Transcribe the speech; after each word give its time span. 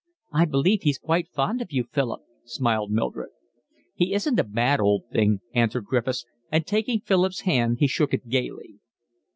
"I 0.33 0.45
believe 0.45 0.81
he's 0.81 0.97
quite 0.97 1.27
fond 1.29 1.61
of 1.61 1.71
you, 1.71 1.83
Philip," 1.83 2.21
smiled 2.43 2.89
Mildred. 2.89 3.29
"He 3.93 4.15
isn't 4.15 4.39
a 4.39 4.43
bad 4.43 4.79
old 4.81 5.03
thing," 5.11 5.41
answered 5.53 5.85
Griffiths, 5.85 6.25
and 6.51 6.65
taking 6.65 7.01
Philip's 7.01 7.41
hand 7.41 7.77
he 7.79 7.85
shook 7.85 8.11
it 8.11 8.27
gaily. 8.27 8.79